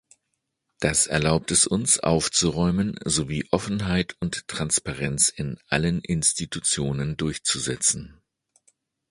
Das 0.79 1.05
erlaubt 1.05 1.51
es 1.51 1.67
uns, 1.67 1.99
aufzuräumen 1.99 2.97
sowie 3.05 3.45
Offenheit 3.51 4.15
und 4.19 4.47
Transparenz 4.47 5.29
in 5.29 5.59
allen 5.67 6.01
Institutionen 6.01 7.17
durchzusetzen. 7.17 8.19